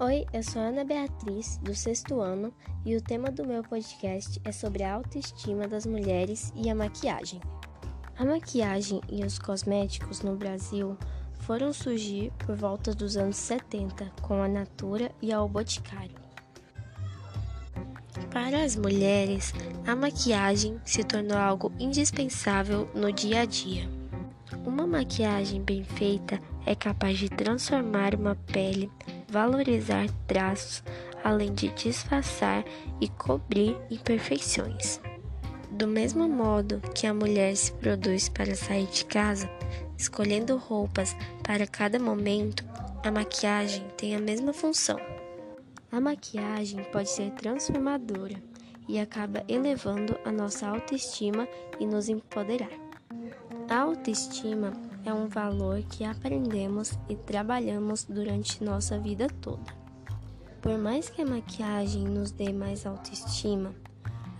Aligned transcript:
Oi, 0.00 0.26
eu 0.32 0.42
sou 0.42 0.60
Ana 0.60 0.84
Beatriz, 0.84 1.56
do 1.58 1.72
sexto 1.72 2.20
ano, 2.20 2.52
e 2.84 2.96
o 2.96 3.00
tema 3.00 3.30
do 3.30 3.46
meu 3.46 3.62
podcast 3.62 4.40
é 4.44 4.50
sobre 4.50 4.82
a 4.82 4.92
autoestima 4.92 5.68
das 5.68 5.86
mulheres 5.86 6.52
e 6.56 6.68
a 6.68 6.74
maquiagem. 6.74 7.40
A 8.18 8.24
maquiagem 8.24 9.00
e 9.08 9.24
os 9.24 9.38
cosméticos 9.38 10.20
no 10.20 10.34
Brasil 10.34 10.98
foram 11.34 11.72
surgir 11.72 12.32
por 12.44 12.56
volta 12.56 12.92
dos 12.92 13.16
anos 13.16 13.36
70 13.36 14.10
com 14.20 14.42
a 14.42 14.48
Natura 14.48 15.12
e 15.22 15.32
a 15.32 15.40
O 15.40 15.48
Boticário. 15.48 16.16
Para 18.32 18.64
as 18.64 18.74
mulheres, 18.74 19.54
a 19.86 19.94
maquiagem 19.94 20.80
se 20.84 21.04
tornou 21.04 21.38
algo 21.38 21.72
indispensável 21.78 22.90
no 22.96 23.12
dia 23.12 23.42
a 23.42 23.44
dia. 23.44 23.88
Uma 24.66 24.88
maquiagem 24.88 25.62
bem 25.62 25.84
feita 25.84 26.40
é 26.66 26.74
capaz 26.74 27.16
de 27.16 27.28
transformar 27.28 28.16
uma 28.16 28.34
pele 28.34 28.90
valorizar 29.28 30.06
traços, 30.26 30.82
além 31.22 31.52
de 31.52 31.68
disfarçar 31.70 32.64
e 33.00 33.08
cobrir 33.08 33.76
imperfeições. 33.90 35.00
Do 35.70 35.86
mesmo 35.86 36.28
modo 36.28 36.80
que 36.94 37.06
a 37.06 37.14
mulher 37.14 37.56
se 37.56 37.72
produz 37.72 38.28
para 38.28 38.54
sair 38.54 38.86
de 38.86 39.04
casa, 39.04 39.50
escolhendo 39.98 40.56
roupas 40.56 41.16
para 41.42 41.66
cada 41.66 41.98
momento, 41.98 42.64
a 43.04 43.10
maquiagem 43.10 43.84
tem 43.96 44.14
a 44.14 44.20
mesma 44.20 44.52
função. 44.52 44.98
A 45.90 46.00
maquiagem 46.00 46.84
pode 46.92 47.10
ser 47.10 47.30
transformadora 47.32 48.40
e 48.88 48.98
acaba 48.98 49.44
elevando 49.48 50.16
a 50.24 50.30
nossa 50.30 50.68
autoestima 50.68 51.48
e 51.80 51.86
nos 51.86 52.08
empoderar. 52.08 52.70
A 53.68 53.80
autoestima 53.80 54.72
é 55.04 55.12
um 55.12 55.28
valor 55.28 55.82
que 55.82 56.04
aprendemos 56.04 56.98
e 57.08 57.14
trabalhamos 57.14 58.04
durante 58.04 58.64
nossa 58.64 58.98
vida 58.98 59.26
toda. 59.40 59.72
Por 60.62 60.78
mais 60.78 61.10
que 61.10 61.20
a 61.20 61.26
maquiagem 61.26 62.04
nos 62.04 62.30
dê 62.30 62.52
mais 62.52 62.86
autoestima, 62.86 63.74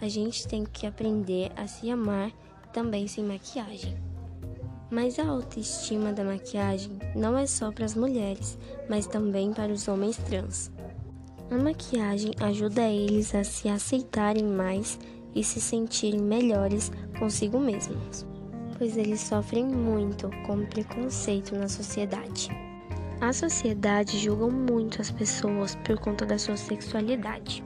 a 0.01 0.09
gente 0.09 0.49
tem 0.49 0.65
que 0.65 0.87
aprender 0.87 1.53
a 1.55 1.67
se 1.67 1.91
amar 1.91 2.33
também 2.73 3.07
sem 3.07 3.25
maquiagem. 3.25 3.95
Mas 4.91 5.19
a 5.19 5.27
autoestima 5.27 6.13
da 6.13 6.25
maquiagem 6.25 6.99
não 7.15 7.37
é 7.37 7.47
só 7.47 7.71
para 7.71 7.85
as 7.85 7.95
mulheres, 7.95 8.59
mas 8.89 9.07
também 9.07 9.53
para 9.53 9.73
os 9.73 9.87
homens 9.87 10.17
trans. 10.17 10.71
A 11.51 11.57
maquiagem 11.57 12.33
ajuda 12.41 12.89
eles 12.89 13.35
a 13.35 13.45
se 13.45 13.69
aceitarem 13.69 14.45
mais 14.45 14.99
e 15.35 15.45
se 15.45 15.61
sentirem 15.61 16.21
melhores 16.21 16.91
consigo 17.19 17.59
mesmos 17.59 18.34
pois 18.79 18.97
eles 18.97 19.21
sofrem 19.21 19.65
muito 19.65 20.31
com 20.47 20.65
preconceito 20.67 21.55
na 21.57 21.69
sociedade. 21.69 22.49
A 23.21 23.33
sociedade 23.33 24.19
julga 24.19 24.49
muito 24.49 25.01
as 25.01 25.11
pessoas 25.11 25.75
por 25.77 25.99
conta 25.99 26.27
da 26.27 26.39
sua 26.39 26.57
sexualidade. 26.57 27.65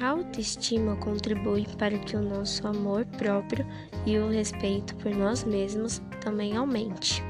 A 0.00 0.08
autoestima 0.08 0.96
contribui 0.96 1.66
para 1.78 1.96
que 1.98 2.16
o 2.16 2.22
nosso 2.22 2.66
amor 2.66 3.04
próprio 3.16 3.64
e 4.04 4.18
o 4.18 4.28
respeito 4.28 4.96
por 4.96 5.14
nós 5.14 5.44
mesmos 5.44 6.02
também 6.20 6.56
aumente, 6.56 7.22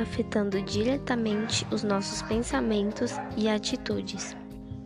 afetando 0.00 0.60
diretamente 0.62 1.66
os 1.70 1.82
nossos 1.82 2.22
pensamentos 2.22 3.12
e 3.36 3.48
atitudes, 3.48 4.34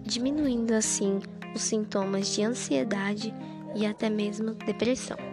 diminuindo 0.03 0.73
assim 0.73 1.21
os 1.55 1.63
sintomas 1.63 2.35
de 2.35 2.43
ansiedade 2.43 3.33
e 3.77 3.87
até 3.87 4.11
mesmo 4.11 4.55
depressão. 4.55 5.30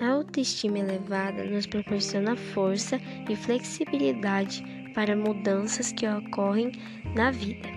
A 0.00 0.12
autoestima 0.12 0.78
elevada 0.78 1.44
nos 1.44 1.66
proporciona 1.66 2.34
força 2.34 2.98
e 3.28 3.36
flexibilidade 3.36 4.64
para 4.94 5.14
mudanças 5.14 5.92
que 5.92 6.08
ocorrem 6.08 6.72
na 7.14 7.30
vida. 7.30 7.68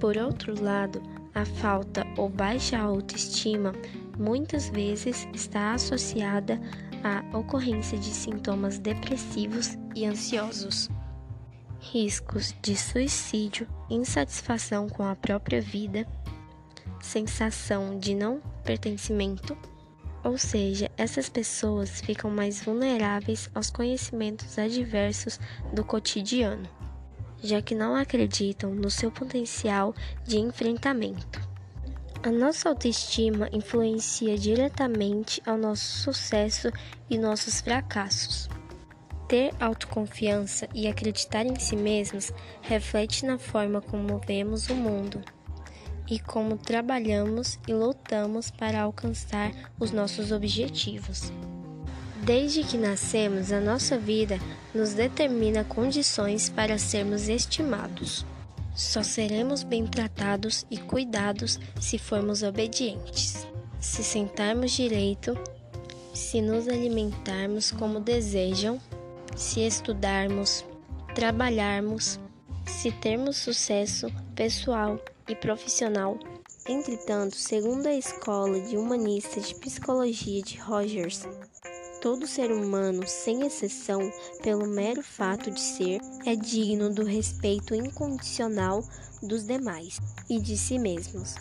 Por 0.00 0.16
outro 0.18 0.60
lado, 0.60 1.00
a 1.32 1.44
falta 1.44 2.04
ou 2.18 2.28
baixa 2.28 2.76
autoestima 2.76 3.72
muitas 4.18 4.68
vezes 4.70 5.28
está 5.32 5.74
associada 5.74 6.60
à 7.04 7.36
ocorrência 7.36 7.96
de 7.96 8.10
sintomas 8.10 8.80
depressivos 8.80 9.78
e 9.94 10.04
ansiosos, 10.04 10.90
riscos 11.78 12.56
de 12.60 12.76
suicídio, 12.76 13.68
insatisfação 13.88 14.88
com 14.88 15.04
a 15.04 15.14
própria 15.14 15.60
vida, 15.60 16.06
sensação 17.00 17.98
de 18.00 18.16
não 18.16 18.40
pertencimento 18.64 19.56
ou 20.24 20.38
seja, 20.38 20.90
essas 20.96 21.28
pessoas 21.28 22.00
ficam 22.00 22.30
mais 22.30 22.64
vulneráveis 22.64 23.50
aos 23.54 23.70
conhecimentos 23.70 24.58
adversos 24.58 25.38
do 25.72 25.84
cotidiano, 25.84 26.66
já 27.42 27.60
que 27.60 27.74
não 27.74 27.94
acreditam 27.94 28.74
no 28.74 28.90
seu 28.90 29.10
potencial 29.10 29.94
de 30.24 30.38
enfrentamento. 30.38 31.40
A 32.22 32.30
nossa 32.32 32.70
autoestima 32.70 33.50
influencia 33.52 34.38
diretamente 34.38 35.42
ao 35.44 35.58
nosso 35.58 35.98
sucesso 35.98 36.72
e 37.10 37.18
nossos 37.18 37.60
fracassos. 37.60 38.48
Ter 39.28 39.52
autoconfiança 39.60 40.66
e 40.72 40.88
acreditar 40.88 41.44
em 41.44 41.58
si 41.60 41.76
mesmos 41.76 42.32
reflete 42.62 43.26
na 43.26 43.38
forma 43.38 43.82
como 43.82 44.18
vemos 44.26 44.70
o 44.70 44.74
mundo 44.74 45.22
e 46.08 46.18
como 46.18 46.56
trabalhamos 46.56 47.58
e 47.66 47.72
lutamos 47.72 48.50
para 48.50 48.82
alcançar 48.82 49.52
os 49.78 49.90
nossos 49.90 50.32
objetivos. 50.32 51.32
Desde 52.24 52.64
que 52.64 52.78
nascemos, 52.78 53.52
a 53.52 53.60
nossa 53.60 53.98
vida 53.98 54.38
nos 54.74 54.94
determina 54.94 55.62
condições 55.62 56.48
para 56.48 56.78
sermos 56.78 57.28
estimados. 57.28 58.24
Só 58.74 59.02
seremos 59.02 59.62
bem 59.62 59.86
tratados 59.86 60.66
e 60.70 60.78
cuidados 60.78 61.60
se 61.80 61.98
formos 61.98 62.42
obedientes, 62.42 63.46
se 63.78 64.02
sentarmos 64.02 64.72
direito, 64.72 65.38
se 66.14 66.40
nos 66.40 66.66
alimentarmos 66.66 67.70
como 67.70 68.00
desejam, 68.00 68.80
se 69.36 69.60
estudarmos, 69.60 70.64
trabalharmos, 71.14 72.18
se 72.70 72.90
termos 72.92 73.36
sucesso 73.36 74.06
pessoal 74.34 74.98
e 75.28 75.34
profissional. 75.34 76.18
Entretanto, 76.66 77.36
segundo 77.36 77.86
a 77.86 77.94
Escola 77.94 78.60
de 78.60 78.76
Humanistas 78.76 79.48
de 79.48 79.54
Psicologia 79.56 80.42
de 80.42 80.58
Rogers, 80.58 81.26
todo 82.00 82.26
ser 82.26 82.50
humano, 82.52 83.06
sem 83.06 83.46
exceção, 83.46 84.00
pelo 84.42 84.66
mero 84.66 85.02
fato 85.02 85.50
de 85.50 85.60
ser, 85.60 86.00
é 86.26 86.34
digno 86.36 86.92
do 86.92 87.04
respeito 87.04 87.74
incondicional 87.74 88.82
dos 89.22 89.44
demais 89.44 89.98
e 90.28 90.38
de 90.40 90.56
si 90.56 90.78
mesmos. 90.78 91.34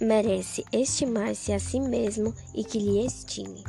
Merece 0.00 0.64
estimar-se 0.72 1.52
a 1.52 1.58
si 1.58 1.80
mesmo 1.80 2.34
e 2.54 2.62
que 2.62 2.78
lhe 2.78 3.06
estime. 3.06 3.64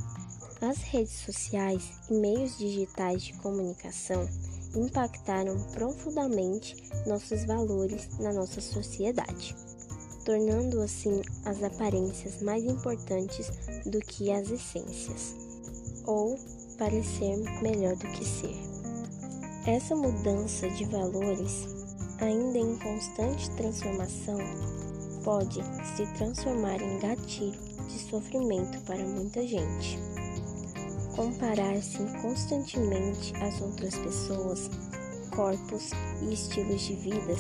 As 0.60 0.80
redes 0.80 1.14
sociais 1.14 1.84
e 2.10 2.14
meios 2.14 2.58
digitais 2.58 3.24
de 3.24 3.34
comunicação 3.34 4.28
impactaram 4.76 5.58
profundamente 5.74 6.76
nossos 7.06 7.46
valores 7.46 8.08
na 8.20 8.34
nossa 8.34 8.62
sociedade, 8.62 9.56
tornando 10.26 10.82
assim 10.82 11.22
as 11.46 11.64
aparências 11.64 12.42
mais 12.42 12.64
importantes 12.64 13.50
do 13.86 14.00
que 14.00 14.32
as 14.32 14.50
essências, 14.50 15.36
ou 16.06 16.38
parecer 16.78 17.38
melhor 17.62 17.96
do 17.96 18.08
que 18.12 18.26
ser. 18.26 18.56
Essa 19.66 19.96
mudança 19.96 20.70
de 20.70 20.86
valores, 20.86 21.68
ainda 22.20 22.58
em 22.58 22.78
constante 22.78 23.50
transformação, 23.52 24.38
pode 25.24 25.62
se 25.96 26.06
transformar 26.18 26.82
em 26.82 27.00
gatilho 27.00 27.60
de 27.88 28.00
sofrimento 28.00 28.80
para 28.82 29.04
muita 29.04 29.46
gente 29.46 30.17
comparar-se 31.18 31.98
constantemente 32.22 33.36
às 33.38 33.60
outras 33.60 33.98
pessoas, 33.98 34.70
corpos 35.36 35.90
e 36.22 36.32
estilos 36.32 36.80
de 36.84 36.94
vidas, 36.94 37.40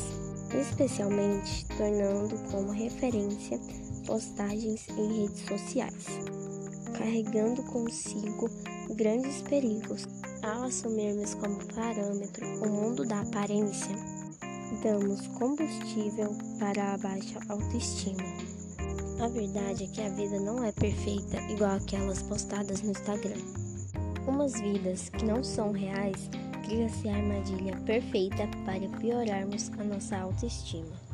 especialmente 0.59 1.63
tornando 1.77 2.35
como 2.51 2.71
referência 2.71 3.59
postagens 4.07 4.87
em 4.89 5.21
redes 5.21 5.45
sociais, 5.45 6.05
carregando 6.97 7.61
consigo 7.63 8.49
grandes 8.95 9.43
perigos 9.43 10.07
ao 10.41 10.63
assumirmos 10.63 11.35
como 11.35 11.63
parâmetro 11.75 12.47
o 12.63 12.69
mundo 12.69 13.05
da 13.05 13.21
aparência. 13.21 13.95
Damos 14.81 15.27
combustível 15.27 16.35
para 16.57 16.93
a 16.93 16.97
baixa 16.97 17.39
autoestima. 17.47 18.23
A 19.19 19.27
verdade 19.27 19.83
é 19.83 19.87
que 19.87 20.01
a 20.01 20.09
vida 20.09 20.39
não 20.39 20.63
é 20.63 20.71
perfeita 20.71 21.39
igual 21.51 21.75
aquelas 21.75 22.23
postadas 22.23 22.81
no 22.81 22.91
Instagram. 22.91 23.66
Umas 24.27 24.59
vidas 24.59 25.07
que 25.07 25.23
não 25.23 25.41
são 25.41 25.71
reais 25.71 26.29
cria-se 26.65 27.07
a 27.07 27.15
armadilha 27.15 27.77
perfeita 27.85 28.45
para 28.65 28.89
piorarmos 28.99 29.71
a 29.79 29.83
nossa 29.85 30.17
autoestima. 30.17 31.06